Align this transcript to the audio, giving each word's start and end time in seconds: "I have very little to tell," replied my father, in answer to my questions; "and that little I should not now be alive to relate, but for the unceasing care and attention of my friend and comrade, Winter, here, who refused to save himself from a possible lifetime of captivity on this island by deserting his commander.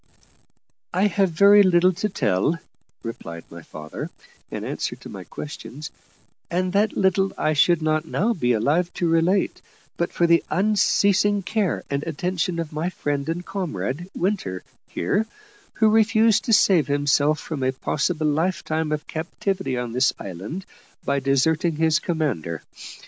"I 0.95 1.05
have 1.05 1.29
very 1.29 1.61
little 1.61 1.93
to 1.93 2.09
tell," 2.09 2.57
replied 3.03 3.43
my 3.51 3.61
father, 3.61 4.09
in 4.49 4.63
answer 4.65 4.95
to 4.95 5.09
my 5.09 5.23
questions; 5.25 5.91
"and 6.49 6.73
that 6.73 6.97
little 6.97 7.31
I 7.37 7.53
should 7.53 7.83
not 7.83 8.07
now 8.07 8.33
be 8.33 8.53
alive 8.53 8.91
to 8.95 9.07
relate, 9.07 9.61
but 9.97 10.11
for 10.11 10.25
the 10.25 10.43
unceasing 10.49 11.43
care 11.43 11.83
and 11.91 12.01
attention 12.01 12.57
of 12.57 12.73
my 12.73 12.89
friend 12.89 13.29
and 13.29 13.45
comrade, 13.45 14.09
Winter, 14.15 14.63
here, 14.87 15.27
who 15.73 15.87
refused 15.87 16.45
to 16.45 16.51
save 16.53 16.87
himself 16.87 17.39
from 17.39 17.61
a 17.61 17.71
possible 17.71 18.25
lifetime 18.25 18.91
of 18.91 19.05
captivity 19.05 19.77
on 19.77 19.91
this 19.91 20.13
island 20.17 20.65
by 21.05 21.19
deserting 21.19 21.75
his 21.75 21.99
commander. 21.99 22.63